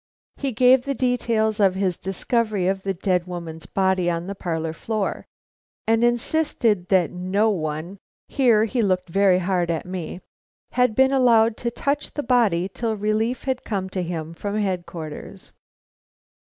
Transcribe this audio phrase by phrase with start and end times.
[0.37, 4.73] He gave the details of his discovery of the dead woman's body on the parlor
[4.73, 5.27] floor,
[5.85, 10.19] and insisted that no one here he looked very hard at me
[10.71, 15.51] had been allowed to touch the body till relief had come to him from Headquarters.